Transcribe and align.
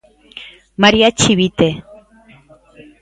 María 0.83 1.09
Chivite. 1.19 1.69